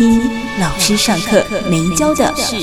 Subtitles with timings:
[0.00, 0.18] 听
[0.58, 2.56] 老师上课没教的事。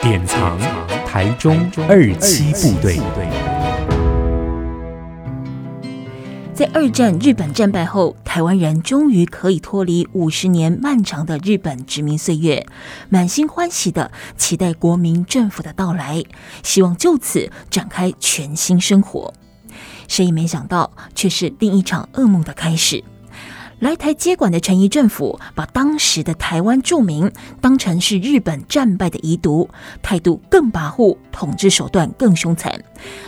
[0.00, 0.58] 典藏
[1.06, 2.98] 台中二七部队。
[6.52, 12.66] 在二战日本战败后，台湾人终于可以脱离五十年漫长的日本殖民岁月，
[13.10, 16.24] 满心欢喜的期待国民政府的到来，
[16.64, 19.32] 希望就此展开全新生活。
[20.08, 23.04] 谁也没想到，却是另一场噩梦的开始。
[23.82, 27.28] 来台接管的陈仪政府，把当时的台湾住民
[27.60, 29.68] 当成是日本战败的遗毒，
[30.00, 32.80] 态度更跋扈，统治手段更凶残，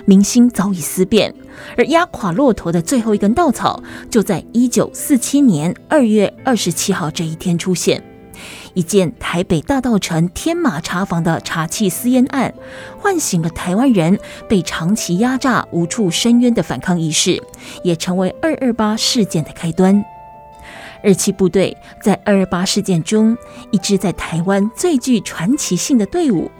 [0.04, 1.34] 民心早已思变。
[1.76, 8.00] 而压垮骆驼的最后一根稻草，就在一九四七年二月二十七号这一天出现。
[8.74, 12.54] 一件台北大道城天马茶坊的茶器私烟案，
[13.00, 17.42] 唤醒了台湾人被长期压榨、无处申冤的反抗意识，
[17.82, 20.04] 也成为二二八事件的开端。
[21.04, 23.36] 二七部队在二二八事件中，
[23.70, 26.50] 一支在台湾最具传奇性的队伍，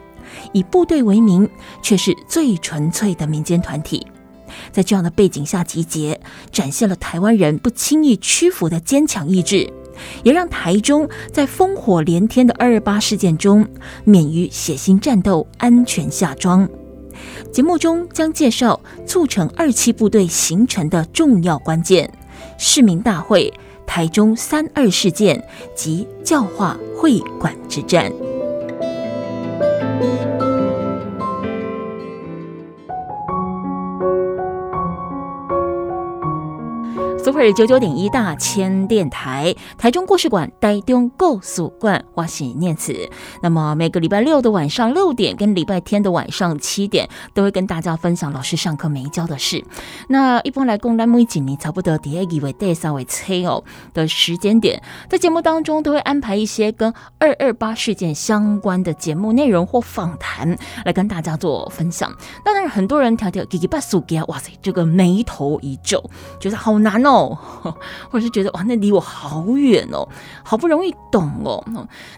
[0.52, 1.48] 以部队为名，
[1.82, 4.06] 却是最纯粹的民间团体。
[4.70, 6.20] 在这样的背景下集结，
[6.52, 9.68] 展现了台湾人不轻易屈服的坚强意志，
[10.22, 13.66] 也让台中在烽火连天的二二八事件中
[14.04, 16.68] 免于血腥战斗，安全下庄。
[17.50, 22.12] 节目中将介绍促成二七部队形成的重要关键：
[22.58, 23.52] 市民大会。
[23.86, 25.42] 台中三二事件
[25.74, 28.12] 及教化会馆之战。
[37.24, 42.95] Super 九九点一大千电台，台中故事馆，台中故事馆，我是念慈。
[43.42, 49.64] 那么每个礼拜六的晚上六点，跟礼拜天的晚上七点，都会跟大家分享老师上课没教的事。
[50.11, 53.64] 那一般来讲，咱每几年差不多第二个月、第三个月哦
[53.95, 62.13] 的时间点，在节目当中都会安排一些跟二二八事件相关的节目内容或访谈，来跟大家做分享。
[62.45, 66.05] 那当然，很多人条条给给巴苏给，哇塞，这个眉头一皱，
[66.39, 67.14] 觉得好难哦。
[67.14, 67.39] 哦，
[68.11, 70.08] 或者是觉得哇，那离我好远哦，
[70.42, 71.63] 好不容易懂哦。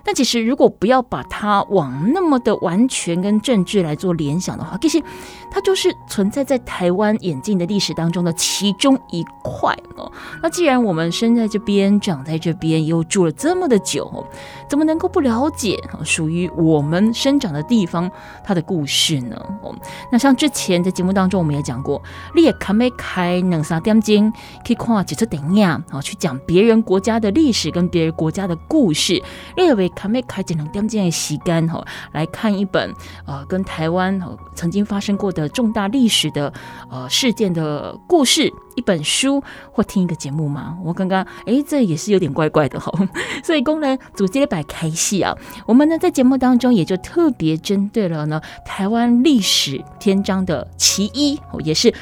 [0.04, 5.02] 那其实如果不要把它往那么的完全跟政治来做联想的话，其实
[5.50, 10.10] 它就是存在在台湾演进的历史当中的其中一块哦。
[10.42, 14.26] 那既然我们生在这边，长在这边，又住了这么的久，
[14.66, 18.10] 怎么能够不了解属于我们生长的地方
[18.42, 19.36] 它的故事呢？
[19.62, 19.74] 哦，
[20.10, 22.00] 那像之前在节目当中我们也讲过，
[22.34, 24.32] 你也看没开两三点钟
[24.66, 24.76] 可以。
[24.86, 29.20] 话几次等呀，啊，去讲别人国家的历史跟别人国家的故事，
[29.56, 34.22] 列为卡梅开只能点这样时间哈，来看一本呃跟台湾
[34.54, 36.52] 曾经发生过的重大历史的
[36.90, 40.76] 呃事件的故事一本书，或听一个节目嘛。
[40.82, 42.90] 我刚刚哎，这也是有点怪怪的哈，
[43.44, 45.36] 所以工人组接摆开戏啊，
[45.66, 51.94] 我们呢在节目当中也就特别针对了呢台湾历史篇章的其一，也是。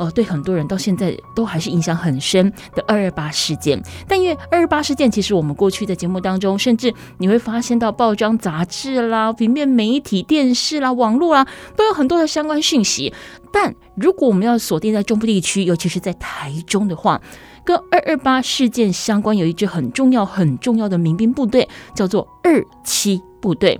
[0.00, 3.80] 哦，对很多人到现在都还是印象很深的二二八事件。
[4.08, 11.46] 但因为二二八事件，其实我们过去的节目当中，甚至你会发现到报章杂志啦、平面媒体、电视啦、网络啦，
[11.76, 13.12] 都有很多的相关讯息。
[13.52, 17.20] 但如果我们要锁定在中部地区，尤其是在台中的话，
[17.62, 23.78] 跟二二八事件相关有一支很重要、很重要的民兵部队，叫做二七部队。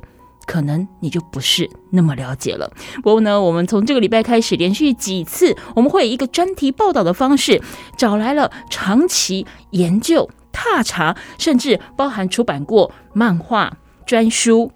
[0.51, 2.69] 可能你就不是那么了解了。
[2.97, 7.63] 不过呢，我们从这个礼拜开始，连续几次，我们会以一个专题报道的方式，
[7.97, 14.73] 找来了长期研究、踏查，甚至包含出版过漫画专书。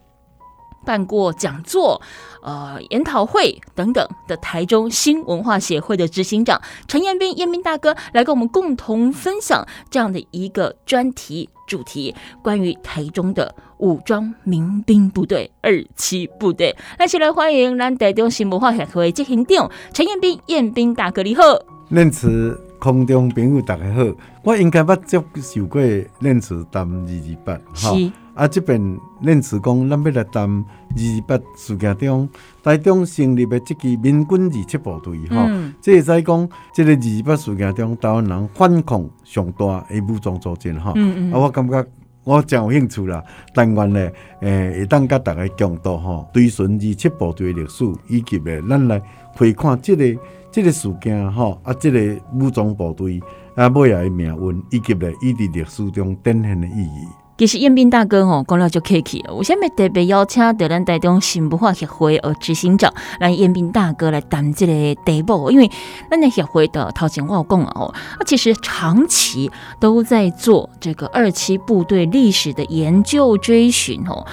[0.84, 2.00] 办过讲座、
[2.42, 16.76] 呃研讨会等等的台中新文化协会的执行长陈彦斌，彦斌大哥来跟我们共同分享这样的一个专题主题，关于台中的武装民兵部队二期部队。
[16.98, 21.42] 那先来欢迎咱台中新文化协会执行长陈彦斌，彦斌大哥你好。
[21.88, 24.02] 念慈空中朋友大家好，
[24.42, 25.80] 我应该捌接受过
[26.18, 27.96] 念慈谈二二八哈。
[28.34, 32.28] 啊，即边念慈讲，咱要来谈二八事件中，
[32.64, 41.86] 台中成立的即支民军二七部队，吼、嗯，这会使讲，即个二八事件中，台湾人反抗上大的武装组织吼、嗯嗯，啊，我感觉
[42.24, 43.22] 我真有兴趣啦，
[43.54, 49.00] 但愿咧，诶、欸，会当甲大家共度，吼，追寻二七部队的历史，以及咧，咱来
[49.36, 50.20] 回看即个
[50.50, 53.22] 即个事件，吼，啊，即个武装部队
[53.54, 57.06] 啊，尾仔的命运，以及咧，伊伫历史中展现的意义。
[57.36, 59.34] 其实彦斌大哥吼讲了就客气了。
[59.34, 65.68] 我下面特别邀请到咱台中新文化协会呃执行长让彦斌大哥来谈这个题目，因为
[66.08, 69.50] 咱的协会的头前我有讲了哦，他其实长期
[69.80, 74.24] 都在做这个二期部队历史的研究追寻哦。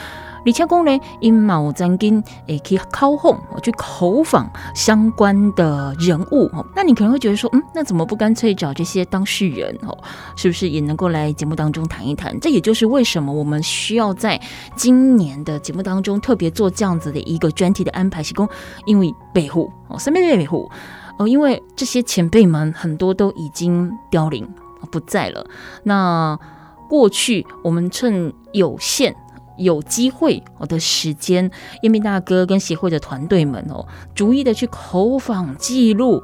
[0.43, 6.65] 李强公呢，因毛曾经诶去考访，我去口访相关的人物哦。
[6.75, 9.95] 那你可能会觉得说，嗯，那怎么不干脆找这些当事人哦？
[10.35, 12.39] 是不是也能够来节目当中谈一谈？
[12.39, 14.41] 这也就是为什么我们需要在
[14.75, 18.49] 今年的节目当中特别做这样子的一个专题的安排，是供
[18.85, 20.67] 因为北湖哦，身边的北湖
[21.19, 24.47] 哦，因为这些前辈们很多都已经凋零
[24.89, 25.45] 不在了。
[25.83, 26.39] 那
[26.89, 29.15] 过去我们趁有限。
[29.57, 31.49] 有机会，我的时间，
[31.81, 36.23] 彦彬大哥跟协会的团队们哦，逐一的去口访记录，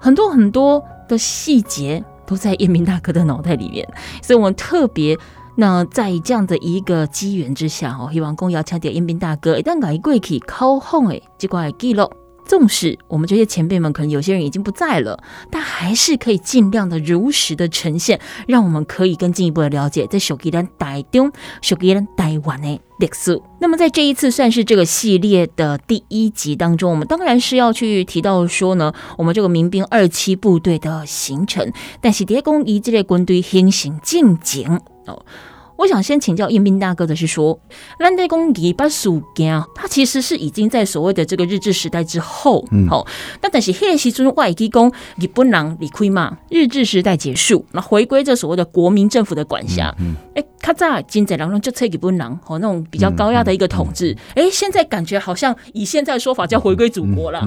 [0.00, 3.88] 很多很多的细节都在彦彬大哥的脑袋里面，
[4.22, 5.16] 所以我们特别
[5.56, 12.10] 那在这样的一个机缘之下哦，希望公要强调彦彬大哥一旦改过去口访诶，这块记录。
[12.46, 23.40] 纵使我们这些前辈们可能有些人已经不在了，但还是可以尽量的如实的呈现，让我们可以更进一步的了解在属于咱台中、属于咱台湾的历史。
[23.60, 35.24] 那么在这一次算是这个系列的第一集当中，我们当然是要去提到说呢，我们这个民兵二七部队的形成，但是第一公一这类军队先行进程哦。
[35.76, 37.58] 我想先请教彦彬大哥的是说，
[37.98, 43.06] 咱在讲二八事件，它其实是已经在所谓的这个日治时代之后，嗯，好，
[43.42, 44.90] 那但是迄个时阵外记讲
[45.20, 57.46] 日本人离开嘛，日治时代结束，那回归这所谓的国民政府的管辖，嗯，哎、欸，较早金贼人就吹日本人，哦，那种比较高压的一个统治，哎、现在感觉好像以现在的说法叫回归祖国了，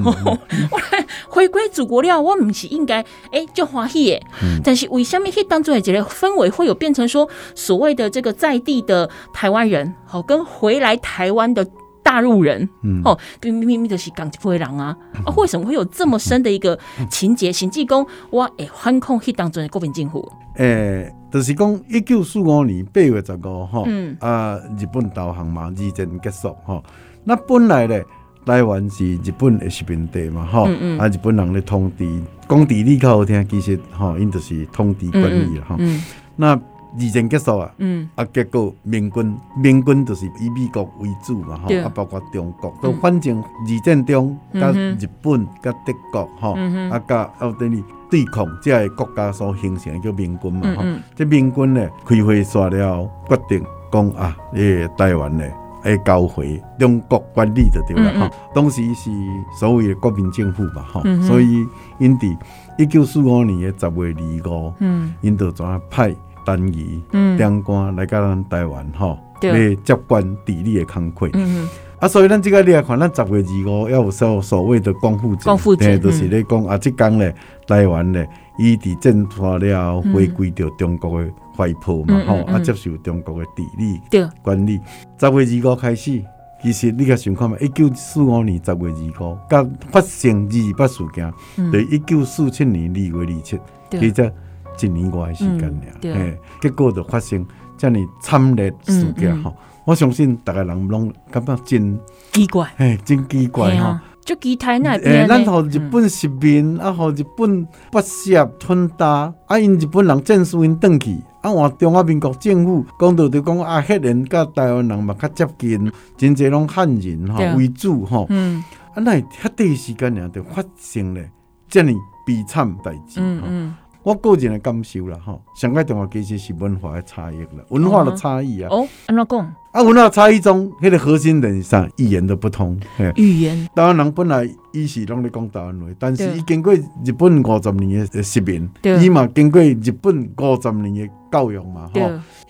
[1.28, 3.02] 回归祖国了，我们是应该
[3.32, 4.22] 哎就欢喜耶，
[4.64, 8.19] 但是为什么会当作一个氛围会有变成说所谓的这？
[8.20, 11.66] 这个在地的台湾人，好跟回来台湾的
[12.04, 14.94] 大陆人，嗯，哦，明明明就是港籍回人啊，
[15.26, 16.78] 啊， 为什么会有这么深的一个
[17.10, 17.50] 情节？
[17.50, 20.30] 行济公，我诶，反抗去当中的国民政府，
[20.60, 24.18] 诶、欸，就是讲一九四五年八月十五号，嗯。
[24.20, 26.84] 啊，日本投降嘛，二战结束，哈，
[27.24, 28.04] 那本来咧，
[28.46, 32.06] 台湾是日本的殖民地嘛，哈、嗯嗯，啊，日本人咧统治，
[32.50, 36.04] 讲地理较好听，其实吼，因就是统治管理了，哈、嗯嗯，
[36.36, 36.60] 那。
[36.98, 50.96] 二战结束啊，嗯，啊，结果民军，民军就是以美国为主嘛，吼，啊，包括中国，都、嗯、反正二战中，甲日本、甲德国，吼、嗯，啊，甲奥地利对抗，即个国家所形成叫民军嘛，吼、嗯。
[50.96, 55.44] 嗯，这民军呢开会煞了，决定讲啊，诶，台湾呢，
[55.84, 58.30] 诶交回中国管理就对了，哈、嗯。
[58.30, 59.12] 嗯，当时是
[59.60, 61.68] 所谓的国民政府嘛，哈、嗯，所以
[62.00, 62.36] 因伫
[62.80, 66.16] 一九四五年的十月二五，嗯，因就怎啊派。
[66.46, 67.02] 单于
[67.38, 71.30] 长官来到咱台湾吼，来接管地理的工作。
[71.34, 71.68] 嗯
[72.00, 77.36] 啊，所以咱这个你也看，咱十月二五要有所所谓的光复节，光复节就是咧讲啊，即讲咧
[77.68, 78.26] 台湾咧，
[78.58, 84.00] 伊伫战败了，回归到中国的怀抱嘛，吼、啊，接受中国的地理
[84.42, 84.80] 管理。
[85.20, 86.24] 十月二五开始，
[86.64, 91.34] 其实你个想看嘛，一九四五年十月二五，甲发生二八事件，
[91.70, 93.60] 对一九四七年二月二七，
[93.92, 94.34] 其实。
[94.82, 97.46] 一年外的时间了，诶、嗯，结果就发生
[97.78, 99.82] 这样惨烈事件哈、嗯嗯。
[99.86, 102.00] 我相信大家人拢感觉真
[102.32, 104.02] 奇怪，哎，真奇怪哈。
[104.26, 118.24] 就期待那边，诶，咱互日本殖民，啊，互日本不屑吞大，啊，因日本人战输因转去，啊，换中华民国政府讲到就讲啊，黑人甲台湾人嘛较接近，真侪拢汉人哈为主哈。
[118.30, 121.22] 嗯，啊，那遐短时间了，就发生了
[121.68, 123.20] 这样悲惨代志。
[123.20, 123.76] 嗯嗯。
[124.02, 128.70] 我个人的感受啦，吼，上个重要其实是文化的差异啦，文化的差异啊。
[128.72, 129.40] 哦，安怎讲？
[129.72, 131.88] 啊，文化差异中，迄个核心的是啥？
[131.98, 132.80] 语言的不同。
[133.16, 133.68] 语言。
[133.76, 138.70] 台湾人本来伊是拢咧讲台湾话，但是伊经过日本五十年的殖民，
[139.02, 142.00] 伊嘛经过日本五十年的教育嘛，吼。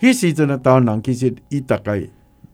[0.00, 2.00] 迄时阵的台湾人其实伊大概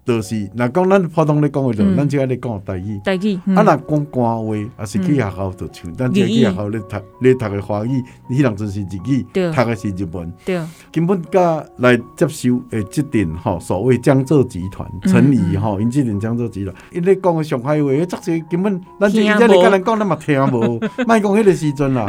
[0.07, 3.01] 就是，若讲咱普通咧讲话就，咱只爱咧讲台语。
[3.05, 10.33] 台语，啊，若讲官话，也是去学校就唱，咱只去学校咧读咧读诶华语，迄人阵是日语，读诶是日文。
[10.45, 10.61] 对，
[10.93, 22.07] 根本甲来接收诶，即阵吼，所谓江浙集团，陈仪吼，因即阵江浙集团，因咧讲诶上海话，迄作些根本，咱只只咧甲人讲，咱嘛听无， 莫讲迄个时阵啦。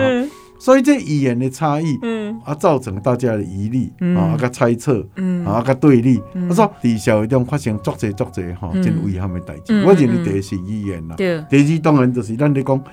[0.59, 6.19] 所以这语言的差异，嗯，啊，造成大家的疑虑，啊，啊，个猜测，嗯，啊，个对立。
[6.49, 9.83] 我说在社会中发生足侪足侪哈，真危险的代志。
[9.85, 12.83] 我认为第一是语言啦，第二当然就是咱在讲，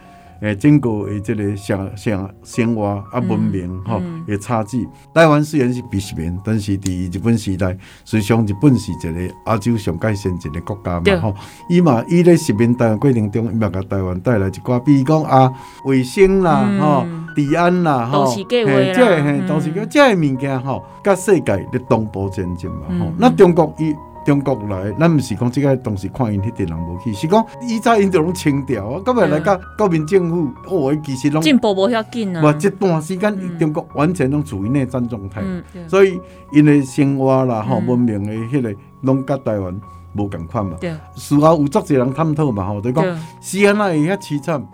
[0.45, 4.87] 诶，经过诶这个生生生活啊文明吼，诶差距。
[5.15, 11.35] 台湾虽然是被殖民，但是伫日本时代，实际上日本是一个亚洲上界先进的国家嘛，吼。
[11.71, 15.51] 伊嘛伊咧殖民台湾过程中，伊嘛甲台湾带来一寡，比如讲啊，
[15.87, 17.07] 卫生啦，吼。
[17.35, 23.11] 治安啦，吼，嘿，即个嘿，都是叫即个物件吼，甲世界咧同步前进嘛，吼。
[23.19, 23.93] 那中国伊
[24.25, 32.43] 中国来，咱毋是讲即个当时看因迄啲人无去，是讲以前因就拢清掉啊，今日来甲国民政府，哦，其实拢进步无遐紧啊。
[32.43, 35.43] 无即段时间，中国完全拢处于内战状态，
[35.87, 36.21] 所以
[36.53, 39.81] 因诶生活啦，吼，文明诶迄个拢甲台湾
[40.15, 40.77] 无共款嘛。
[41.15, 43.05] 事后有足侪人探讨嘛，吼，就讲
[43.41, 44.67] 是安那会遐凄惨。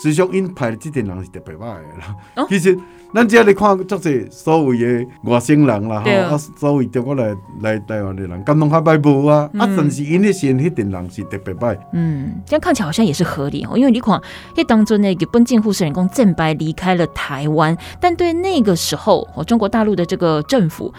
[0.00, 2.14] 实际上，因派的这点人是特别歹的啦。
[2.36, 2.78] 哦、其实，
[3.14, 9.48] 咱只咧看足是所谓的外省人啦，吼、哦，啊，所谓中国来来台湾的人，感动较歹无啊？
[9.54, 11.78] 嗯、啊，但是因咧先迄点人是特别歹。
[11.94, 14.20] 嗯，这样看起来好像也是合理哦，因为你看，
[14.54, 20.92] 迄当中那个日本政府是人工正白离开了台湾，但对那个时候哦，中国大陆的这个政府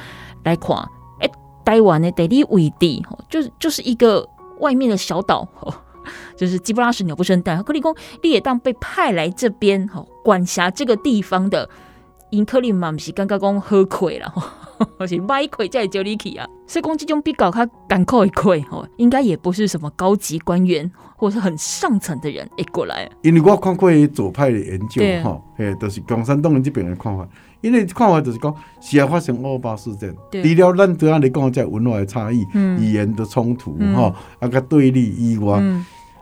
[0.43, 0.75] 来看，
[1.19, 1.29] 哎，
[1.63, 4.27] 台湾的地理位置，哦就是就是一个
[4.59, 5.47] 外面的小岛。
[5.59, 5.71] 哦
[6.35, 7.61] 就是鸡不拉屎，鸟不生蛋。
[7.61, 11.69] 克里公，你也当被派来这边，哈，管辖这个地方的，
[12.29, 14.33] 因可能嘛毋是感觉讲喝亏了，
[14.97, 16.47] 而且买亏在这里去啊。
[16.67, 23.09] 所以讲这种比较较艰苦的亏，吼，应该也不是什么高级官员或者是很上层的人诶过来。
[23.23, 27.27] 因为我看过左派的研究，哈，诶，都是共产党人这边的看法。
[27.61, 35.61] 因为看法就是讲，是要发生二八事件，除了咱对阿你讲在文化的差异、语言的冲突，哈，啊个对立以外。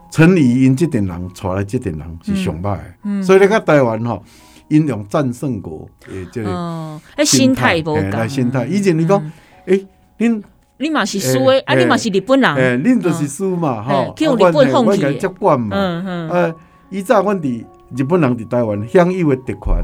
[0.10, 2.80] 陈怡因这点人带来这点人是上歹，
[3.22, 4.24] 所以你看台湾吼，
[4.70, 8.66] 因用战胜国诶，即个心态无同，心态。
[8.66, 9.32] 以前你讲，
[9.66, 9.86] 诶，
[10.18, 10.42] 恁
[10.78, 15.76] 你嘛是输诶，啊，你嘛是日本人，诶，恁就是输嘛，吼，叫日本放弃，接管嘛，
[16.30, 16.54] 呃，
[16.90, 17.64] 以早阮伫。
[17.96, 19.84] 日本人伫台湾享有的特权，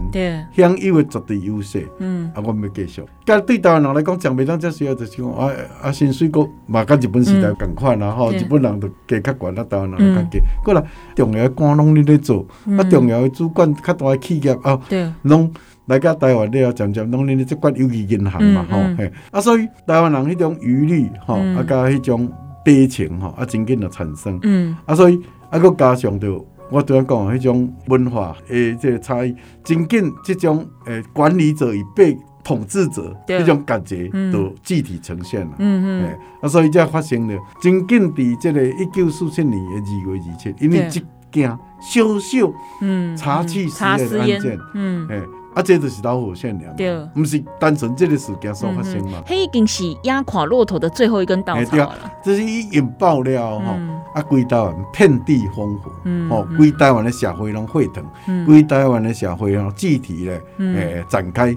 [0.53, 3.01] 享有的绝对优势，嗯，啊，我们要继续。
[3.25, 5.50] 甲对台湾人来讲，讲袂当遮需要就是讲，啊
[5.81, 10.39] 啊，薪水阁嘛，甲日本时代共款啊，吼，日本人就加较悬，啊，台湾人较低。
[10.63, 10.83] 过来
[11.15, 12.45] 重要的官拢咧咧做，
[12.77, 14.77] 啊，重要的主管较大诶企业啊，
[15.22, 15.50] 拢
[15.86, 22.29] 来甲台湾了，渐渐拢恁咧接管尤其银行嘛，吼，嘿，啊，所以台湾人迄种余虑，吼，啊，甲迄种
[22.65, 26.45] 悲情，吼，啊，真紧就产生，嗯，啊，所以啊，阁加上着。
[26.70, 35.53] 我拄仔讲，迄种文化诶，这个差异，真紧，这种诶管理者与被统治者迄种感觉都具体呈现了。
[35.60, 41.50] 嗯嗯，啊，所以才发生了，真紧伫即个一九四七年的二月二七，因为一件
[41.82, 42.51] 小小
[42.82, 43.84] 嗯查气实
[44.27, 45.22] 验案件，嗯，诶。
[45.53, 49.22] 啊，这就是导火线了，对，不是单纯这个事件所发生嘛。
[49.27, 51.95] 迄已经是压垮骆驼的最后一根稻草了。
[52.24, 53.79] 这是一引爆了哈，
[54.15, 55.91] 啊，规台湾遍地烽火，
[56.29, 58.03] 哦，规台湾的社会拢沸腾，
[58.45, 61.55] 规台湾的社会哈集体咧，诶，展开，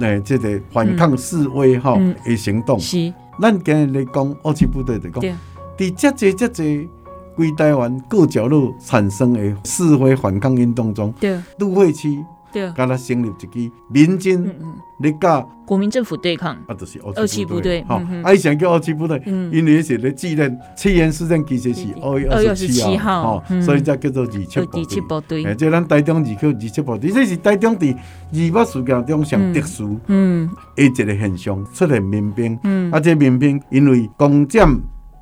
[0.00, 2.76] 诶，这个反抗示威哈的行动。
[2.80, 5.22] 是，咱今日来讲，二七部队的讲，
[5.76, 6.88] 伫这这这这
[7.36, 12.24] 规台湾各角落产生的示威反抗运动中，对，都会去。
[12.52, 14.42] 对，刚才成立一支民间，
[15.00, 25.44] 你甲国民政府对抗，啊，就是二七部队，哈，啊，以前叫二七部队，因为是咧纪念七月事件，其实是二月二十七号，哈，所以才叫做二七部队。
[25.44, 34.80] 诶，即咱台中二区二七部队，这是台中伫二八事件中上特殊，嗯，诶，一个现象出现民兵，嗯，啊，这民兵因为攻占。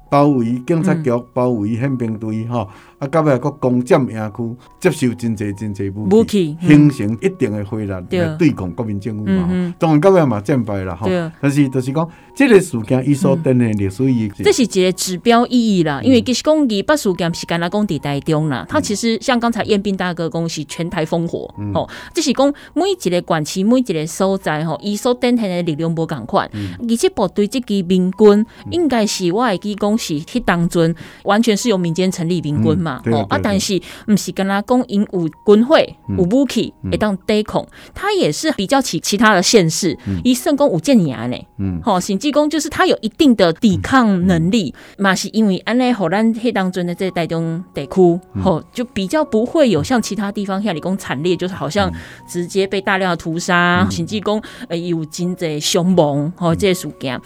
[0.09, 2.69] 包围警察局，包围宪兵队，吼，
[2.99, 8.01] 啊，到尾个攻占野区，接受真侪真侪武器，形成一定的火力来
[8.39, 9.75] 对抗国民政府嘛。
[9.79, 11.07] 当然到尾嘛战败啦，吼。
[11.41, 16.01] 但是就是讲，这个事件伊所登的历史意义，这是一个指标意义啦。
[16.03, 26.49] 因为其实讲二八事件是干那讲伫台中啦，它其实像刚才彦斌大哥讲是全台烽火，吼，这是讲每一个县市每一个所在，吼，伊所登的力量无共款。
[26.89, 29.95] 而且部队这支民军应该是我会记讲。
[29.99, 51.93] 是去当中完全是由民间成立民军嘛，哦啊，但是不是跟他讲因有军会有武器会当抵抗，他也是比较起其他的县市，以圣公武建年呢，嗯，好，审计公就是他有一定的抵抗能力，嘛是因为安内荷兰黑当中的这台中地区，吼就比较不会有像其他地方像理工惨烈，就是好像
[52.29, 57.21] 直接被大量的屠杀，审计公呃有真济凶猛，吼这些事件。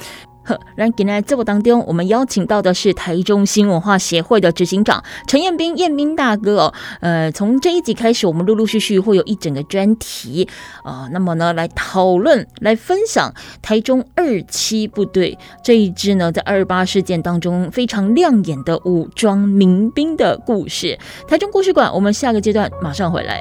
[0.51, 6.75] 呵，然今天节目当中，我们邀请到的是台中新文化协会的执行长陈彦斌，彦斌大哥哦。
[7.01, 10.49] 呃，从这一集开始，我们陆陆续续会有一整个专题
[10.83, 20.99] 啊、呃，那么呢，来讨论、来分享台中二七部队这一支呢，在二二八事件当中非常亮眼的武装民兵的故事。
[21.29, 23.41] 台中故事馆，我们下个阶段马上回来。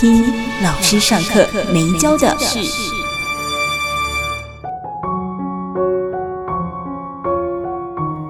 [0.00, 0.22] 听
[0.62, 2.60] 老师上课没教的事。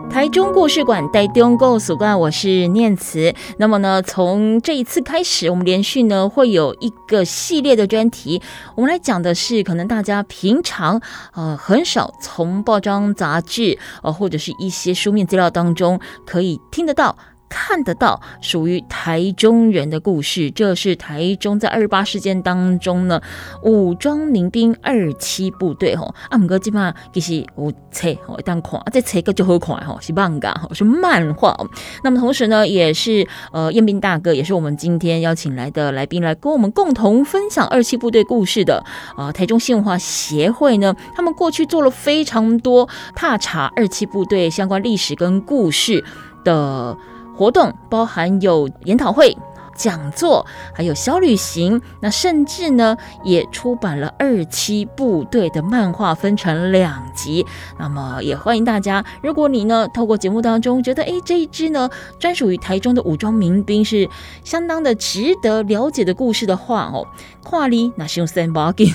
[0.09, 3.35] 台中故事馆台中故事馆，我是念慈。
[3.59, 8.41] 那么呢，从这一次开始，我们连续呢会有一个系列的专题。
[8.75, 10.99] 我们来讲的是，可能大家平常
[11.35, 17.15] 呃很少从报章杂志呃或者是一些书面资料当中可以听得到。
[17.49, 23.21] 看得到属于台中人的故事，这是台中在二八事件当中呢，
[23.63, 31.57] 武装民兵二七部队吼，啊，不过基本上其实有册吼，一旦看啊，这册个就好看吼，是漫画吼，是漫画。
[32.05, 38.85] 那么同时呢，也是呃，彦斌大哥，也是我们今天邀请来的来宾，来跟我们共同分享二七部队故事的
[39.17, 46.05] 呃，台中新文化协会呢，他们过去做了非常多踏查二七部队相关历史跟故事
[46.45, 46.97] 的。
[47.39, 49.39] 活动包含有研讨会、
[49.77, 51.81] 讲座，还有小旅行。
[52.01, 57.47] 那甚至呢，也出版了二七部队的漫画，分成两集。
[57.79, 64.09] 那么也欢迎大家，如果你呢透过节目当中觉得，哎，这一支呢专属于台中的武装民兵是
[64.43, 67.07] 相当的值得了解的故事的话哦，
[67.45, 68.93] 跨里那是用三把剑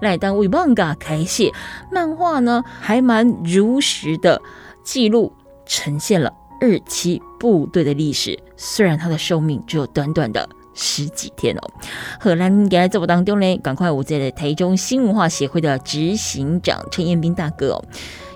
[0.00, 1.52] 来当为漫画开写，
[1.90, 4.40] 漫画呢还蛮如实的
[4.84, 5.32] 记录
[5.66, 6.32] 呈现了。
[6.60, 11.60] 日期部队的历史，虽然它的寿命只有短短的十几天哦。
[12.18, 17.84] 荷兰在节目当中呢，赶快我在台中新文化协会的执行长陈彦斌大哥哦，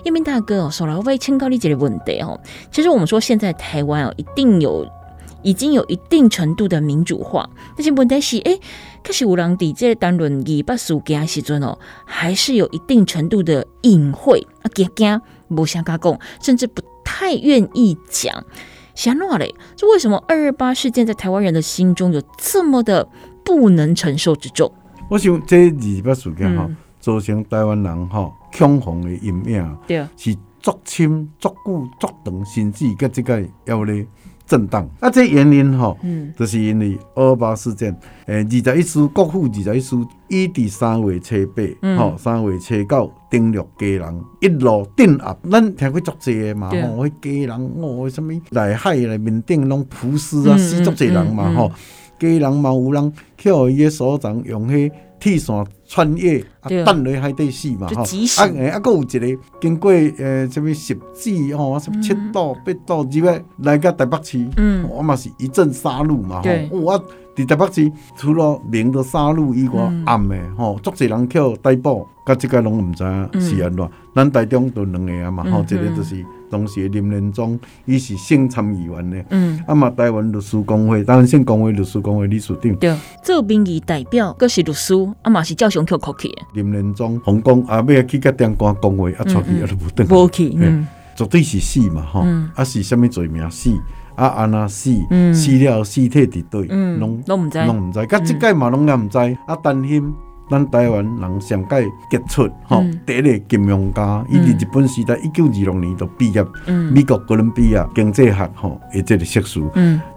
[0.03, 2.39] 彦斌大哥哦，说来为清高理解的问题哦。
[2.71, 4.87] 其实我们说现在台湾哦，一定有
[5.41, 8.59] 已经有一定程度的民主化，但是问题是哎，
[9.03, 16.81] 可是有人在这单论二八事件时阵哦，还是有一定程度的隐晦啊，惊惊不想加讲，甚至不。
[17.11, 18.43] 太愿意讲，
[18.95, 19.53] 想哪嘞？
[19.75, 23.05] 这为什么二二八事件在台湾人的心中有这么的
[23.43, 24.71] 不能承受之重？
[25.09, 26.69] 我想这二八事件哈，
[27.01, 34.07] 造成台湾人哈恐慌的阴影，对，是足深、足久、足长，甚至个这个要咧。
[34.51, 35.09] 震荡啊！
[35.09, 37.97] 这原因吼，嗯，就是因为二二八事件。
[38.25, 39.95] 诶，二十一师国父二十一师，
[40.27, 41.63] 伊伫三月初八，
[41.97, 45.37] 吼、嗯，三月初九，登陆家人，一路镇压。
[45.49, 51.71] 咱听过足济个嘛，吼，迄家人，哦，什物内海内面顶拢浮尸啊，死足济人嘛，吼，
[52.21, 58.01] 家人嘛有人去伊诶所长用迄铁线穿越啊，等落海底死嘛，吼。
[58.01, 58.05] 啊
[58.55, 67.03] 诶，啊，佫有一个经过诶，什物十指吼，什么七岛八岛之外来个台北市，嗯，我嘛是一阵杀戮嘛，吼，我。
[67.33, 73.89] 伫台北市，除了明的杀戮以外，暗的吼，足侪人去逮捕，甲即个拢毋知影是安怎。
[74.13, 86.29] 咱台中都两个啊嘛，吼，一个就是当时林连忠，伊是省参议员的，嗯，啊嘛台湾律师工会，台湾省工会律师工会理事长，对，做民意代表，佫是律师，啊嘛是照常去考去。
[86.53, 90.85] 林连庄红光啊，尾去甲电官工会啊，出去啊都无转，无去，嗯，
[91.15, 93.49] 绝对是死嘛，吼，啊是虾米罪名？
[93.49, 93.71] 死？
[94.15, 94.91] 啊，安那死，
[95.33, 98.05] 死了尸体伫对，拢拢毋知，拢毋知。
[98.07, 99.17] 甲即届嘛拢也毋知。
[99.47, 100.13] 啊，担心
[100.51, 106.45] 咱台湾人上届杰出，吼，第一个金融家，伊伫日本时代一九二六年就毕业，
[106.91, 109.61] 美国哥伦比亚经济学，吼，诶，即个硕士。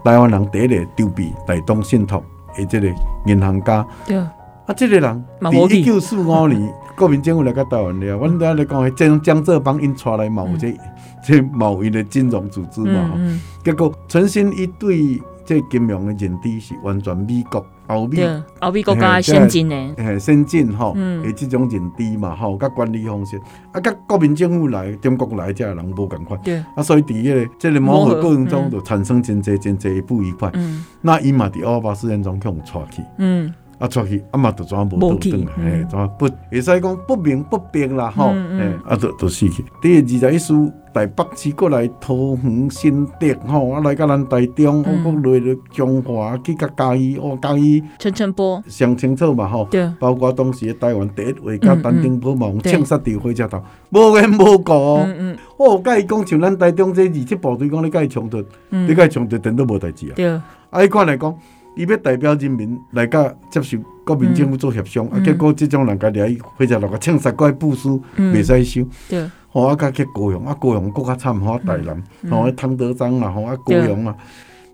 [0.05, 2.20] 台湾人第一个丢币，大东信托，
[2.57, 2.88] 诶，即个
[3.27, 3.87] 银行家。
[4.66, 10.75] 啊，即个人伫一九四五年 国民政府来到台湾了，阮在咧讲，江江浙帮因带来嘛，有这
[11.25, 13.12] 这贸易的金融组织嘛，
[13.62, 17.64] 结果陈新一对这金融的认知是完全美国。
[17.87, 23.38] 欧美，欧美国家先进的，诶，先进吼，诶，这种认知嘛，吼，甲管理方式，
[23.73, 26.40] 啊，甲国民政府来，中国来这人无共款，
[26.75, 30.51] 啊，所以伫迄个即个磨合过程中，就产生真侪真济不愉快。
[31.03, 39.65] 那伊嘛伫二二八事件中去互带去，嗯，啊，出去，啊嘛，就怎无倒转来，诶，怎不，会使讲不明不白啦，吼，诶，啊，就就死去。
[39.83, 40.55] 第二十一师。
[40.95, 43.13] 台北市过来桃园新竹
[43.49, 48.63] 吼，啊来到咱台中，我国内了中华去甲嘉义，哦嘉义陈澄波。
[48.69, 53.61] 上清楚嘛吼，包括当时的台湾第一位甲陈澄波嘛，枪杀掉火车头，
[53.91, 60.13] 无缘无故嗯嗯，哦，甲伊讲像咱台中这二七部队讲你甲伊冲突，你甲伊冲突，等都无代志啊。
[60.15, 60.41] 对。
[60.71, 61.33] 啊，伊看来讲，
[61.77, 68.87] 伊要代表人民来甲接受国民政府做协商，啊，结果这种人家来或者六个枪杀怪部署，袂使收。
[69.49, 74.15] 吼啊，甲去高雄啊，高雄更较惨，吼台南，吼汤德章啊，吼啊高雄啊，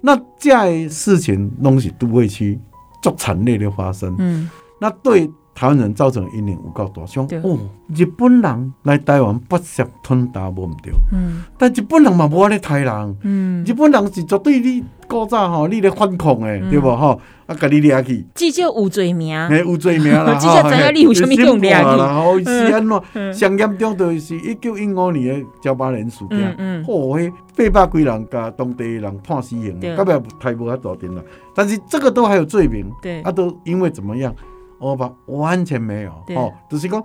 [0.00, 2.58] 那这些事情拢是都会区
[3.02, 4.14] 足惨烈的发生。
[4.18, 4.48] 嗯，
[4.80, 7.58] 那对台湾人造成阴影有够大，像哦，
[7.94, 10.90] 日本人来台湾不惜吞打无毋对。
[11.12, 13.16] 嗯，但日本人嘛无安尼杀人。
[13.24, 17.20] 嗯，日本人是绝对你古早吼，你咧反抗诶，对无吼？
[17.44, 22.44] 啊，甲你掠去，至少有罪名，诶，有罪名啦， 至少知影你有啥物用掠去。
[22.48, 23.34] 是安怎？
[23.34, 26.56] 上严重就是一九一五年诶九八年事件，
[26.88, 27.18] 哦，
[27.54, 31.22] 迄八百几人甲当地人判死刑，到尾太无遐大点啦。
[31.54, 34.34] 但是这个都还有罪名，对啊，都因为怎么样？
[34.80, 37.00] 我把完全没有，吼，就是讲，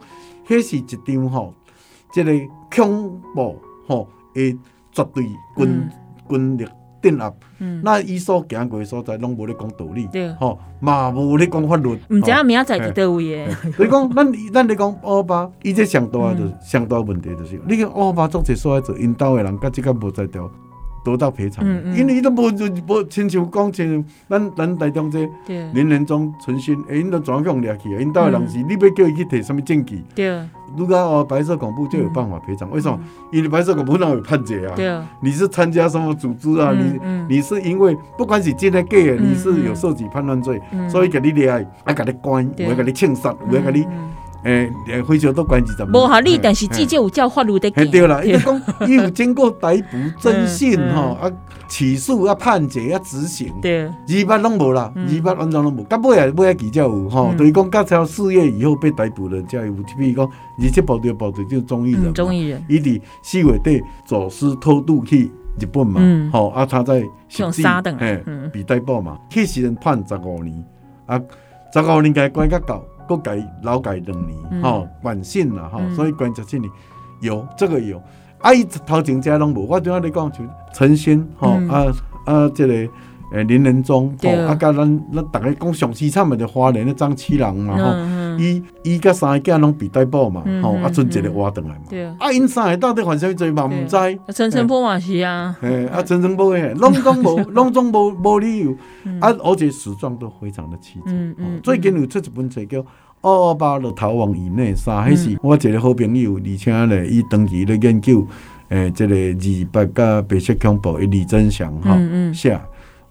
[0.48, 1.54] 迄是一张吼，
[2.12, 2.32] 即个
[2.76, 4.58] 恐怖吼，诶，
[4.92, 5.24] 绝对
[5.58, 5.90] 军
[6.30, 6.66] 军力。
[7.02, 7.82] 镇压，嗯。
[7.84, 10.10] 那伊所行过所在拢无咧讲道理，
[10.40, 13.56] 吼嘛无咧讲法律，毋知影明仔载伫倒位诶。
[13.74, 20.50] 所以讲，咱咱咧讲乌巴，伊这上大就上大问题就是，你讲乌巴做者所在做，因兜诶人，甲即个无在调。
[21.06, 21.64] 得到赔偿，
[21.96, 28.02] 因为伊都无就无亲像讲像咱咱台中这林仁忠、陈新，哎，因都全部掠去啊！
[28.02, 30.04] 因兜诶人是，你要叫伊去提什么证据？
[30.16, 30.42] 对，
[30.76, 32.70] 如果哦白色恐怖就有办法赔偿。
[32.72, 33.00] 为什么？
[33.32, 34.74] 因为白色恐怖那有判决啊？
[34.76, 36.74] 对，你是参加什么组织啊？
[36.74, 43.86] 你你是因为不管是真的假的，你是有涉及叛乱罪，所以给你掠来，啊，给你关，有给你枪杀，有给你。
[44.46, 44.72] 诶，
[45.08, 46.00] 非常多关系怎么？
[46.00, 47.70] 无合理，但是至少有照法律的。
[47.72, 51.32] 对啦， 伊讲伊有经过逮捕、侦讯吼啊，
[51.68, 53.52] 起诉啊、判决啊、执行。
[53.60, 55.84] 对，二八拢无啦，二八完全拢无。
[55.86, 59.74] 到尾啊，尾啊，记者有吼，等于讲，到超四月以后被逮捕了，才有。
[59.98, 60.26] 比如讲，
[60.62, 66.00] 二七部队部队就中义人，中义人，伊伫四月底走私偷渡去日本嘛，
[66.32, 67.64] 吼啊，他在实际
[68.00, 70.64] 诶被逮捕嘛，迄时阵判十五年，
[71.08, 71.20] 啊，
[71.74, 72.84] 十五年该关较高。
[73.08, 76.70] 过改劳改两年，吼，晚信啦，吼，所以关键是你
[77.22, 78.02] 有这个有，
[78.40, 80.40] 啊，伊头前遮拢无，我对阿你讲，就
[80.74, 81.86] 陈新，吼，啊
[82.26, 82.74] 啊，这个
[83.32, 87.84] 诶林仁忠，吼，啊，甲咱咱逐个讲上凄惨的花莲的张七郎嘛，吼，
[88.40, 91.82] 伊伊甲三个囝拢被逮捕嘛，吼，啊，剩一个活转来嘛，
[92.20, 93.66] 啊，因三个到底犯啥物罪嘛？
[93.66, 93.98] 毋知，
[94.34, 98.72] 陈澄波嘛是啊，诶，啊，陈澄波诶， 拢总无，拢总无无理由，
[99.20, 102.84] 啊，而且死状都非常的凄惨，最近有出一本册叫。
[103.22, 108.24] 二二八的逃亡以内三，迄是我一个好朋友，而且咧，伊长期咧研究，
[108.70, 111.98] 诶，即个二八甲白色恐怖，李增祥哈
[112.32, 112.54] 写，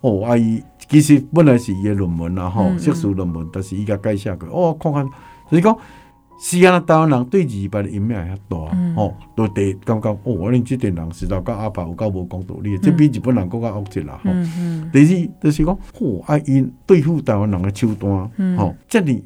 [0.02, 5.04] 哦，阿姨其实本来是伊个论文啦，吼，硕士论文，但是伊甲改写过，哦，看看，
[5.48, 5.76] 所以讲，
[6.38, 8.56] 是啊，台湾人对二八的阴影遐大，
[8.96, 14.30] 吼，都得感觉，哦，我哋即阵人实在甲阿爸有够无讲道理，即比日本人更加恶质啦，吼。
[14.92, 19.24] 第二就是讲，哦，阿姨对付台湾人的手段，吼，即系。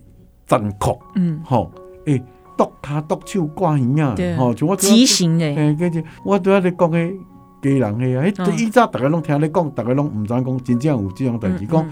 [0.51, 1.71] 残酷，嗯，吼，
[2.07, 2.19] 诶，
[2.57, 7.13] 剁骹剁手挂耳啊，吼，就我极刑诶，诶，嗰只我对阿你讲诶，
[7.63, 11.87] 家人诶啊，迄以早逐个拢听你讲，逐个拢毋知影讲，真正有即种代志，讲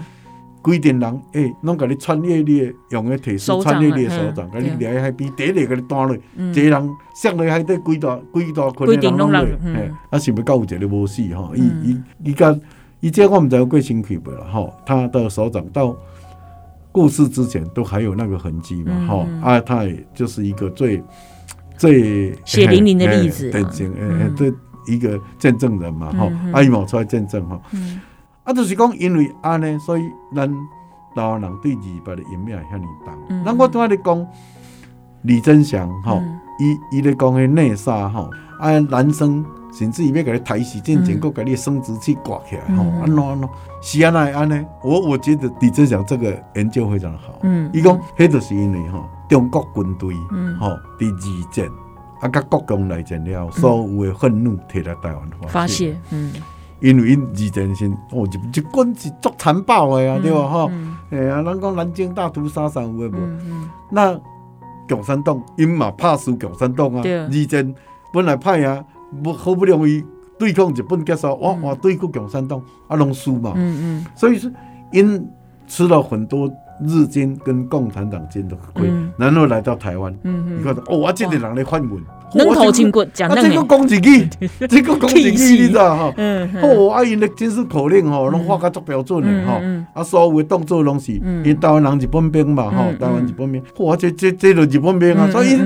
[0.61, 12.57] 规定人诶，拢甲你穿越你用诶提示穿越你诶手掌，甲你掠去海边，第一个甲你弹落，一个人摔落海底，几大几大困难拢落，诶，啊，是不够有一个无死吼，伊伊伊甲
[12.99, 15.95] 伊这我毋知有过身躯无啦，吼，他的手掌到。
[16.89, 20.99] 故事之前都还有那个痕迹嘛，哈、嗯，啊，他也就是一个最
[21.77, 24.51] 最血淋淋的例子，对，诶，对，
[24.87, 28.01] 一个见证人嘛，吼、嗯，啊，伊冒出来见证吼，嗯、
[28.43, 30.03] 啊，就是讲因为安尼，所以
[30.35, 30.49] 咱
[31.15, 33.43] 台湾人对二八的阴影遐尔重。
[33.45, 34.27] 那、嗯、我拄仔咧讲
[35.23, 36.21] 李增祥，哈，
[36.59, 39.45] 伊伊咧讲迄内杀，吼，啊，男生。
[39.69, 44.65] 甚至伊要甲你抬死，进前，够给你生殖器挂起来，吼，安怎安怎，是安那安尼？
[44.83, 47.37] 我我觉得李增祥这个研究非常好。
[47.43, 50.15] 嗯，伊讲，迄就是因为吼，中国军队，
[50.59, 51.69] 吼，第二战，
[52.21, 55.97] 啊，甲国共内战了后，所有的愤怒摕来台湾发泄。
[56.11, 56.33] 嗯，
[56.79, 60.47] 因为因二战先，哦，日日军是足残暴的啊，对吧？
[60.47, 60.71] 吼，
[61.11, 63.17] 哎啊，人讲南京大屠杀啥有诶无？
[63.91, 64.19] 那
[64.87, 67.75] 共产党因嘛怕输共产党啊，二战
[68.13, 68.83] 本来歹啊。
[69.23, 70.03] 不好不容易
[70.37, 73.53] 对抗日本结束，哇哇对抗共产党啊，拢输嘛。
[73.55, 74.05] 嗯嗯。
[74.17, 74.51] 所以说，
[74.91, 75.25] 因
[75.65, 76.51] 吃了很多
[76.85, 80.13] 日军跟共产党军的会，然后来到台湾。
[80.23, 80.59] 嗯嗯。
[80.59, 82.01] 你看，哦，我这个人来反问，
[82.35, 83.49] 能头轻骨讲那个。
[83.49, 84.29] 这个攻击机，
[84.67, 86.13] 这个攻击机，你知道哈？
[86.17, 86.49] 嗯。
[86.61, 89.61] 哦，啊，因的军事口令吼，拢画个足标准的哈。
[89.93, 91.13] 啊，所有的动作拢是，
[91.43, 93.63] 因台湾人日本兵嘛，哈，台湾日本兵。
[93.79, 95.59] 哇，这这这就日本兵啊，所以。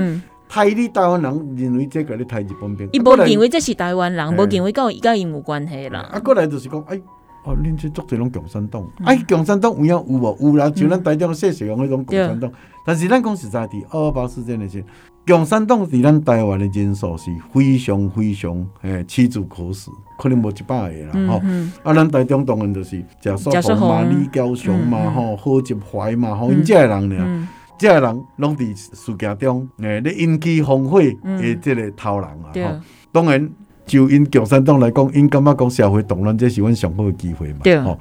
[0.54, 6.00] 台你台湾人认为这个咧台日本兵，伊无认为这是台湾人，无认为跟跟伊有关系啦。
[6.12, 7.00] 啊，过来就是讲，哎，
[7.44, 10.36] 哦，恁这足侪拢共产党，哎，共产党有影有无？
[10.40, 12.50] 有啦，像咱台中谢雪用迄种共产党。
[12.84, 14.84] 但是咱讲实在的，二二八事件的时
[15.26, 21.28] 共产党伫咱台湾的人数是非常非常诶屈指可数，可能无一百个啦。
[21.28, 21.42] 吼，
[21.82, 27.48] 啊，咱台中当然就是贾素红嘛、李娇雄嘛、吼何集怀嘛，吼因这个人呢。
[27.78, 33.50] 这个人拢伫事件中，诶，咧引起风火诶，即个头人啊，吼，当然
[33.86, 37.98] 就因共产党来讲，因感觉讲社会动乱，这是阮上好的机会嘛，对，吼。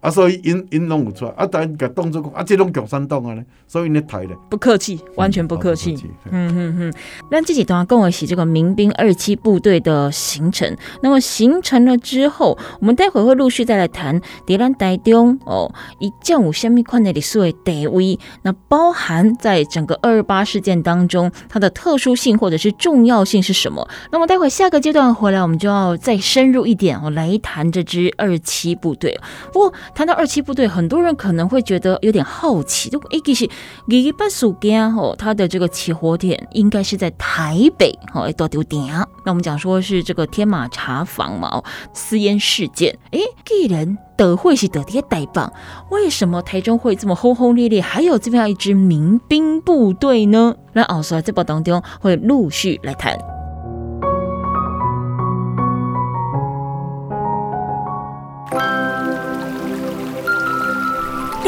[0.00, 5.94] 啊，所以因因拢有出来，啊，但个动作讲啊，这种共产党啊咧，所以你抬咧，不客气，完全不客气。
[6.30, 6.94] 嗯嗯嗯，
[7.30, 23.86] 那这几段跟我写这个民兵二七部队的行程，那么形成了之后，我们待会会陆续再来谈伫咱台中哦，一将有虾米款的历史地位，那包含在整个二二八事件当中，它的特殊性或者是重要性是什么？
[24.10, 29.20] 那么待会下个阶段回来，我们就要再深入一点哦，来谈这支二七部队。
[29.52, 29.74] 不过。
[29.94, 38.86] 谈到二七部队，很多人可能会觉得有点好奇，就诶，其实二二八事件吼，它的这个起火点应该是在台北，吼，诶，到底点？
[39.24, 45.50] 那我们讲说是这个天马茶坊嘛，哦，私烟事件，诶，既然德会是得的台北，
[45.90, 47.80] 为什么台中会这么轰轰烈烈？
[47.80, 50.54] 还有这么样一支民兵部队呢？
[50.72, 53.39] 那奥斯在这波当中会陆续来谈。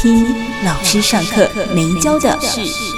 [0.00, 0.24] 听
[0.64, 2.89] 老师上课没教的事。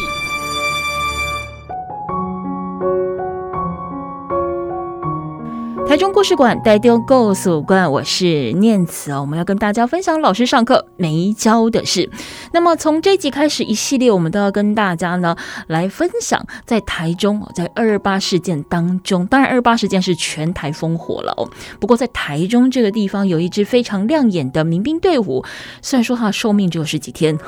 [5.93, 9.21] 台中故事馆，带丢故事馆，我是念慈哦。
[9.21, 12.09] 我们要跟大家分享老师上课没教的事。
[12.55, 21.47] 那么从这集开始，一系列我们都要跟大家呢来分享，在台中，在二二八事件当中，当然二二八事件是全台烽火了哦。
[21.79, 25.45] 不过在台中这个地方，有一支非常亮眼的民兵队伍，
[25.83, 27.39] 虽然说它寿命只有十几天，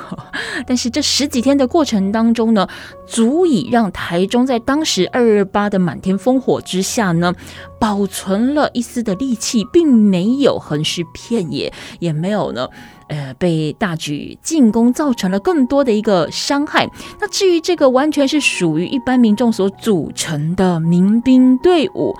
[0.67, 2.67] 但是这十几天的过程当中呢，
[3.07, 7.33] 足以让台中在当时二二八的满天烽火之下呢，
[7.79, 12.67] 保存存了一丝的力气，并没有横尸遍野，也没有呢，
[13.07, 16.89] 呃，被大举进攻造成了更多的一个伤害。
[17.21, 22.13] 那至于这个完全是属于一般民众所组成的民兵队伍，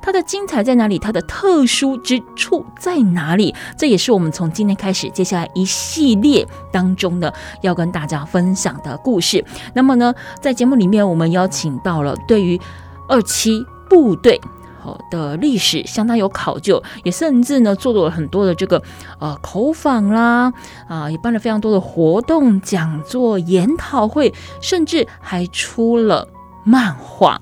[0.00, 1.00] 它的精彩在哪里？
[1.00, 3.52] 它的特殊之处在哪里？
[3.76, 9.44] 这也是我们从今天开始，接下来一系列当中呢，要跟大家分享的故事。
[9.74, 12.56] 那么呢，在节目里面，我们邀请到了对于
[13.08, 14.40] 二七部队。
[15.10, 18.82] 的历史相当有考究，也甚至呢做了很多的这个
[19.18, 20.52] 呃口访啦，
[20.88, 26.28] 啊、也办了非常多的活动、讲座、研讨会，甚至还出了
[26.64, 27.40] 漫画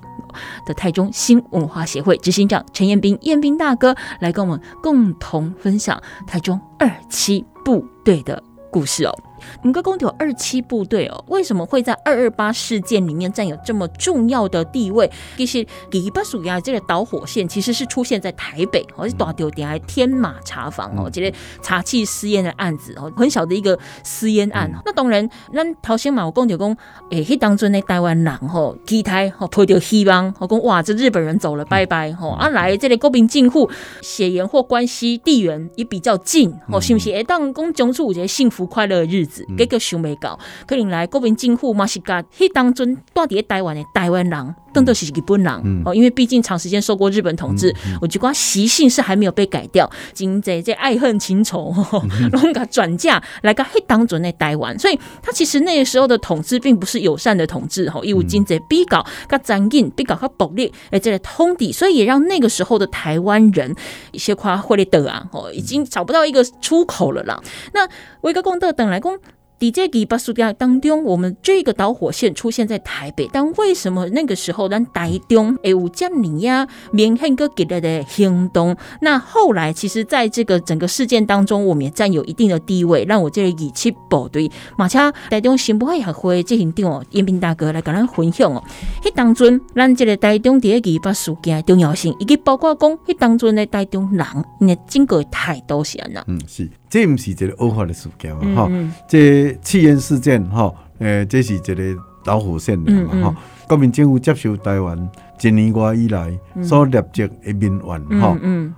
[0.65, 9.13] 的台中新文化协会执行长陈彦斌，彦斌大哥来跟我们共同分享台中二七部队的故事哦。
[9.63, 15.09] 你们公有二七部队哦，为什么会在二二八事件里面占有这么重要的地位？
[15.37, 24.71] 其实第一把属亚这个导火线，其实是出现在台北，哦，是大丢点还天马茶房哦，这个茶气私烟的案子哦，很小的一个私烟案。
[24.85, 26.75] 那当然，咱头先嘛，我公就讲，
[27.11, 33.69] 诶，迄当中的台湾人吼，期待吼，抱着希望，我讲哇，这日本人走了，拜拜吼，啊来这里国民政府
[34.01, 37.11] 血缘或关系地缘也比较近，哦，是不是？
[37.11, 39.45] 诶，当讲讲出一个幸福快乐的日子。
[39.57, 45.51] 结果想未到，可能来国民政府嘛是甲迄当中住伫台湾的台湾人，当作是日本人
[45.85, 51.73] 哦，嗯、因为毕竟长时间受过日本统治，我觉得习性是还没有被改掉，真济这爱恨情仇，
[52.33, 63.73] 拢甲转嫁来个黑当中的台湾，所以他其实那个时候的统治并不是友善的统治吼，因为真济比较较残忍，比较较暴力，哎，这个通敌，所以也让那个时候的台湾人
[64.11, 67.41] 一些夸会的得啊，哦，已经找不到一个出口了啦。
[67.73, 67.87] 那
[68.21, 69.17] 维格贡德等来讲。
[69.57, 78.75] 在这个巴苏迪亚当中，我们这个导火线出现在台北，但为什么那个时候咱台中会有这样明显个给了的行动？
[79.01, 83.05] 那后来其实在这个整个事件当中，我们也占有一定的地位。
[83.05, 88.61] 让我这里二七部队马恰台中新北会会进行点哦，延平大哥来跟咱分享哦。
[89.03, 94.25] 迄当中，咱这个台中第一个巴苏迪亚重要性，以及包括讲迄当中的台中人，
[94.59, 96.23] 因为经过太多事了。
[96.27, 96.69] 嗯，是。
[96.95, 98.55] 这不是一个偶发的事件嘛？
[98.55, 101.75] 哈、嗯，这气焰事件哈，诶，这是一个
[102.23, 103.09] 导火线的嘛？
[103.21, 104.97] 哈、嗯，国民政府接受台湾
[105.41, 106.31] 一年多以来
[106.63, 108.37] 所立即的民怨哈，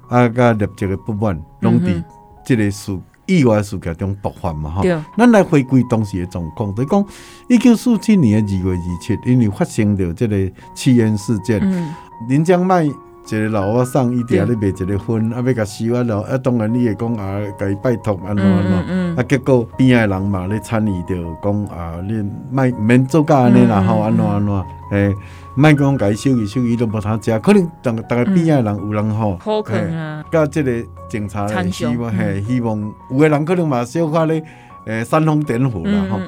[0.09, 2.03] 啊，甲立即的不满，拢伫
[2.43, 4.71] 这个事意外事件中爆发嘛？
[4.71, 4.81] 哈，
[5.15, 7.05] 咱来回归当时的状况，就讲
[7.47, 10.35] 一九四七年的二月二七，因为发生了这个
[10.73, 11.61] 气焰事件，
[12.27, 12.89] 林江迈。
[13.29, 25.13] 一个老和尚，伊伫遐咧卖一个薰，啊，要甲收啊，了，啊，当然你会讲啊，甲伊拜托安怎安怎，啊，结果边仔人嘛咧参与着讲啊，你莫免做甲安尼啦，吼，安怎安怎，诶，
[25.55, 30.71] 卖讲甲伊收伊收伊都无通食，可能逐逐个边仔人有人吼，好可能甲即个
[31.09, 32.79] 警察希望嘿，希望
[33.11, 34.41] 有个人可能嘛小可咧，
[34.85, 36.19] 诶，煽风点火啦，吼，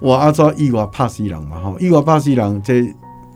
[0.00, 2.94] 我阿怎意外拍死人嘛，吼，意外拍死人这。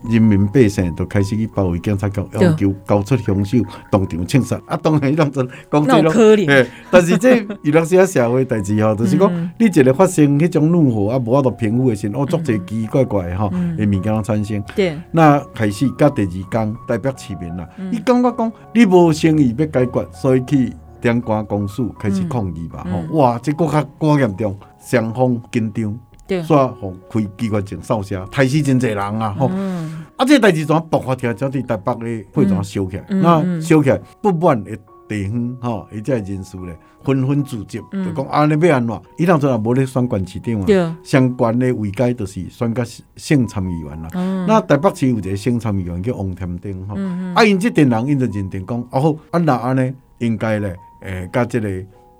[0.09, 3.57] 人民百姓都开始去包围警察局，要求交出凶手，
[3.89, 4.59] 当场枪杀。
[4.65, 14.63] 啊，当然，当真讲这种，但是这娱乐是社会代志吼，就是讲你一个发生迄种怒火啊，无法度平复的时，哦，足侪奇奇怪怪吼，诶物件产生。
[14.75, 22.85] 对，那开始甲第二天代表市民啦，伊感觉讲你无诚意要解决，所以去电关公署开始抗议吧。
[22.91, 25.97] 吼，哇，这个较更严重，双方紧张。
[26.27, 29.35] 煞互开机关枪扫射，杀死真侪人啊！
[29.37, 31.33] 吼、嗯，啊，这代志怎爆发起来？
[31.33, 33.05] 就伫台北咧会怎烧起来？
[33.09, 34.71] 嗯、那烧起来不满的
[35.07, 39.01] 地方，吼，伊这人士咧纷纷聚集，嗯、就讲安尼要安怎？
[39.17, 42.85] 伊当初也无咧选县市长啊，对相关的位阶就是选个
[43.17, 44.09] 省参议员啦。
[44.13, 50.69] 嗯、那台北市有一个省参议员叫王添丁，吼、嗯，啊，因即阵人因就认定讲，哦好，啊那安尼应该咧，
[51.01, 51.69] 诶、呃，甲即个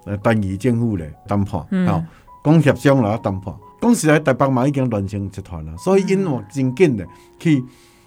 [0.06, 2.04] 呃单一政府咧谈判，吼，
[2.44, 3.54] 讲协商来谈判。
[3.84, 7.06] 当时喺台北嘛已经乱成一团了，所以因我真紧的
[7.38, 7.62] 去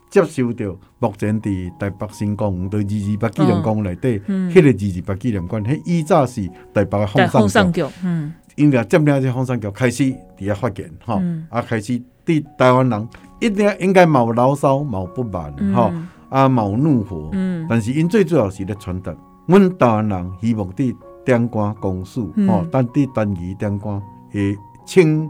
[0.08, 10.04] 接受到目前伫台北新公园对二二八纪念馆内底，迄个二二八纪念馆，迄以早是台北的风尚局，嗯，因为占领这风尚局开始
[10.38, 13.08] 伫遐发言，哈，啊开始对台湾人
[13.40, 15.92] 一定应该冇牢骚冇不满，哈，
[16.30, 19.14] 啊冇怒火，嗯，但是因最主要是咧传达，
[19.46, 24.00] 阮台湾人希望伫电关公署，吼，但伫单一电关
[24.32, 25.28] 会清。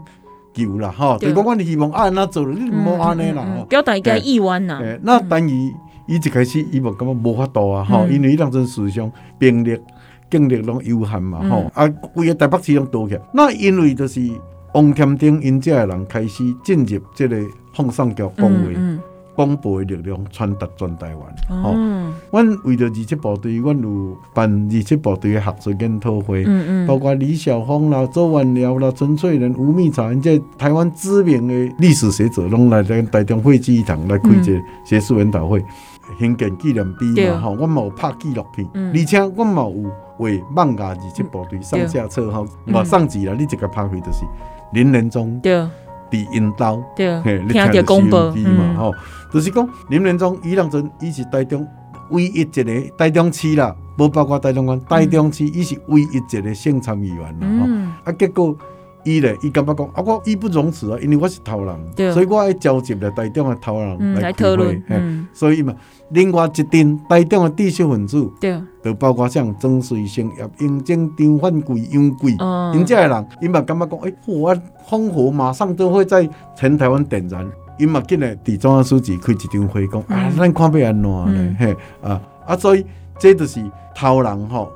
[0.57, 4.81] 有啦，吼，就讲阮希望安那做，你莫安尼啦，吼，表达一个意愿呐。
[5.03, 5.73] 那等于
[6.07, 9.79] 伊一开始伊无感觉无法度啊，吼，因为伊当阵思想兵力、
[10.29, 13.17] 精力拢有限嘛，吼，啊，规个台北市拢倒起。
[13.33, 14.21] 那因为就是
[14.73, 17.37] 王天丁因遮个人开始进入即个
[17.73, 18.75] 奉送局岗位。
[19.37, 21.61] 广播的力量传达全台湾。
[21.63, 35.63] 吼、哦，阮、哦、为着二七部队，阮有办二七部队的学术研讨会，嗯嗯，包括李晓峰啦、周万良啦、陈翠莲、吴密察，这台湾知名的历史学者，拢来在台中会议堂来开一个学术研讨会，
[36.19, 44.25] 兴建纪念碑嘛，吼，阮嘛有拍纪录片，嗯、而且阮嘛有为艋舺二七部队上下册，吼，我上集了，你这个拍回就是
[44.73, 45.39] 林仁忠。
[45.41, 45.63] 对。
[46.09, 48.95] 伫因兜，对，听着广播嘛，吼，
[49.31, 51.67] 就是讲林连忠伊当阵，伊是台中
[52.09, 52.63] 唯一一个
[52.97, 58.55] 台中市啦，无包括台中县，台中市伊是唯一一个县参议员啦，吼，啊，结果
[59.07, 64.83] 伊咧，伊感觉讲啊，我义不容辞啊，因为我是头人，所以我爱召集了台中的头人来开会。
[65.33, 65.73] 所以嘛，
[66.09, 72.31] 另外一阵台中的知识分子，对，就包括像曾水生、叶英正、张焕贵、杨贵，
[72.73, 74.53] 因这个人，伊嘛感觉讲，诶，我
[74.89, 77.49] 烽火马上都会在全台湾点燃。
[77.79, 81.55] 因嘛紧来伫中央书记开一场会，讲啊，咱看要安怎呢？
[81.57, 82.85] 嘿，啊啊，所以
[83.17, 83.63] 这就是
[83.95, 84.69] 头人吼，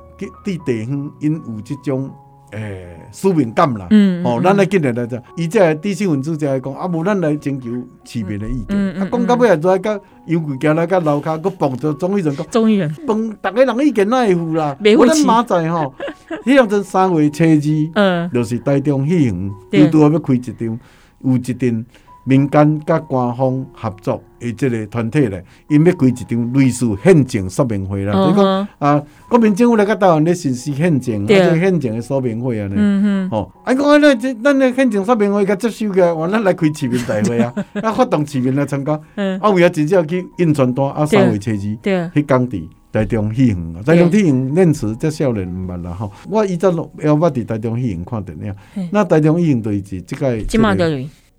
[0.45, 2.09] 伫地方因有这种。
[2.51, 3.87] 诶，使命感啦，
[4.23, 7.69] 哦，咱来今日来者，伊即个知识分子就来讲，啊，无咱来征求
[8.03, 14.75] 市民的意见，啊，讲到尾啊，再甲杨贵行来甲楼骹，佫碰着钟义仁，钟义仁，碰逐个人意见哪会赴啦？
[14.97, 15.93] 我咱明仔吼，
[16.45, 20.79] 迄样子三月初二，嗯，就是台中戏园，又拄好要开一场，
[21.23, 21.85] 有一阵。
[22.23, 28.13] 民间甲官方合作的即个团体咧，因要开一场类似宪政说明会啦。
[28.27, 31.41] 你讲啊，国民政府来甲台湾咧实施宪政，对。
[31.41, 38.93] 啊，这宪政的说明会啊，嗯哼，哦，啊，讲啊，咱这咱咧宪政说明会甲接收个，完咱来开市民大会啊， 啊，发动市民来参加，
[39.39, 43.57] 啊，为啊，直接去印传单，啊，三月初二，对啊，去工地台中戏院。
[43.75, 46.69] 啊，台中戏院念词这少年毋捌啦吼，我以前
[46.99, 48.37] 要捌伫台中戏院看电
[48.75, 50.37] 影，那台中戏院就是即个。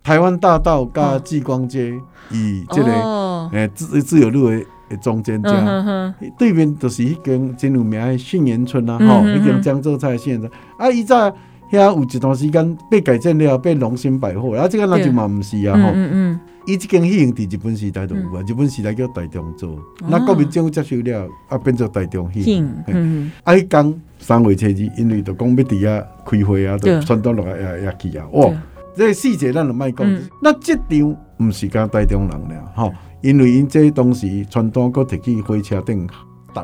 [0.02, 1.92] 台湾大道加继光街，
[2.30, 10.52] 以这个诶自自由路的中间这对面就是迄间真有名的杏园村啊，吼，迄间江浙菜信源村。
[10.76, 11.32] 啊，伊在
[11.70, 15.90] 遐有一段时间被改建了，被龙兴百货，啊，这个那就嘛毋是啊，吼。
[15.94, 16.40] 嗯嗯。
[16.66, 19.76] 伊这间戏院伫日本时代都有啊，日本时代叫大中做，
[20.08, 22.84] 那国民政府接收了，啊，变做大中戏嗯。
[22.88, 23.32] 嗯。
[23.44, 28.50] 啊，迄间三月初二，因为就讲要伫遐开会啊，就传到落来也也去啊，哇！
[28.94, 36.06] 这个细节咱就卖讲，嗯、那这场毋是讲台中人了吼，因为因这当时传单搁摕去火车顶
[36.52, 36.62] 搭，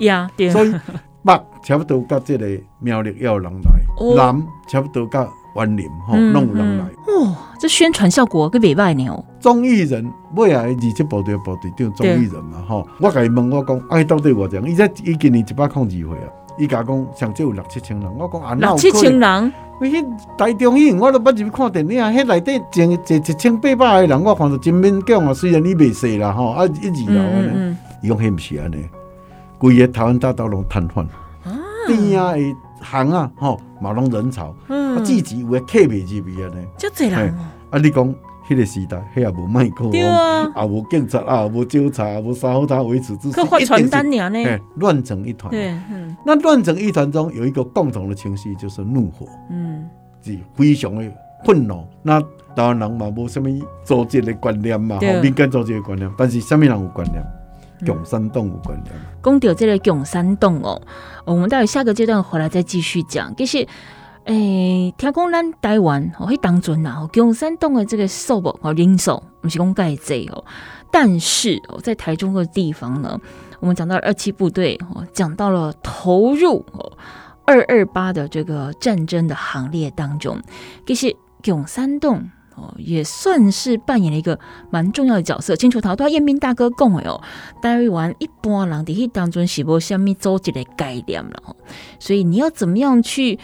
[0.52, 0.74] 所以
[1.22, 2.46] 北差不多甲这个
[2.80, 5.26] 苗栗也有人来，哦、南差不多甲
[5.56, 6.84] 园林吼，拢有人来。
[6.84, 9.24] 哇，这宣传效果可袂歹呢。
[9.40, 14.70] 钟义仁尾来二七部队部队长综艺人嘛吼，我甲伊问我讲，哎，到底偌济？
[14.70, 19.52] 伊在伊今年一百零二岁啊，伊甲讲上少有六七千人，我讲啊，六七千人。
[19.86, 20.06] 迄
[20.36, 22.02] 台中影，我都捌入去看电影。
[22.02, 25.32] 迄内底坐坐一千八百个人，我看着真勉强啊。
[25.32, 28.88] 虽然你袂细啦，吼啊一二楼安尼，伊讲迄毋是安尼，
[29.58, 31.06] 规个台湾大道拢瘫痪，
[31.86, 37.34] 边啊的行啊，吼嘛拢人潮，啊，自己有诶客袂入去安尼，遮侪人
[37.70, 38.14] 啊，你讲。
[38.48, 44.58] 迄个时代，迄也无麦克风，也无警察，也无警察，也无啥好他维持秩序，去发传单呢？
[44.76, 45.50] 乱成一团。
[45.50, 46.16] 对，嗯。
[46.24, 49.26] 那乱成一团中有一个共同的情绪，就是怒火。
[49.50, 49.86] 嗯。
[50.22, 51.04] 是非常的
[51.44, 51.86] 愤怒。
[52.02, 52.18] 那
[52.56, 53.50] 当然人嘛，无什么
[53.84, 56.10] 组织的观念嘛，吼，民间组织的观念。
[56.16, 57.22] 但是什么人有观念？
[57.86, 58.94] 共产党有观念。
[59.22, 60.80] 讲到这个共产党哦，
[61.26, 63.36] 我们待会下个阶段回来再继续讲。
[63.36, 63.68] 其实。
[64.24, 70.44] 诶、听讲咱台湾哦，迄当阵呐，共产党的这个数目哦，人数不是讲介济哦，
[70.92, 73.18] 但是哦，在台中的地方呢，
[73.60, 76.92] 我们讲到二七部队哦，讲到了投入哦
[77.46, 80.38] 二二八的这个战争的行列当中，
[80.86, 84.38] 其实共山洞哦也算是扮演了一个
[84.68, 85.56] 蛮重要的角色。
[85.56, 87.18] 清楚头都要彦斌大哥讲的哦，
[87.62, 91.56] 台湾一般人在迄当中是无虾米组织的概念了，
[91.98, 93.38] 所以你要怎么样去？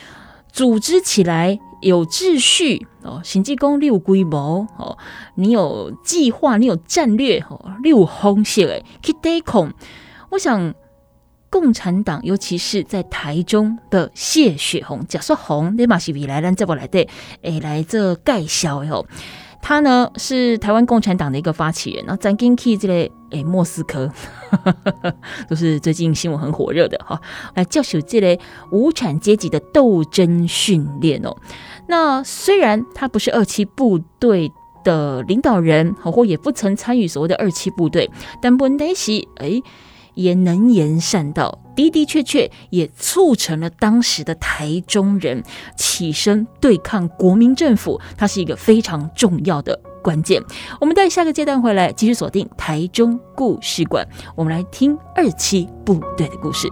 [0.55, 4.97] 组织起来有秩序哦，行济公你有规模哦，
[5.35, 9.75] 你有计划，你有战略哦，你有方式诶，去对抗。
[10.31, 10.73] 我想
[11.51, 17.05] 共产党，尤其是在台中的谢雪红、贾硕红，你嘛是未来咱这部来的
[17.43, 19.05] 诶，来这介绍哦。
[19.67, 22.95] 他呢是台湾共产党的一个发起人，然后咱进去这个
[23.31, 24.13] 诶莫斯科，
[25.49, 27.19] 就是最近新闻很火热的哈，
[27.55, 28.39] 来教授这类
[28.71, 31.35] 无产阶级的斗争训练哦。
[31.89, 34.53] 那虽然他不是二七部队
[34.85, 38.11] 的领导人，或也不曾参与所谓的二七部队，
[38.43, 39.63] 但问题是诶。
[40.15, 45.43] 也能言善道，的的确确也促成了当时的台中人
[45.77, 50.43] 起身对抗国民政府，它是一个非常重要的关键。
[50.81, 56.69] 我们待下个阶段回来继续锁定台中故事馆，我们来听二期部队的故事。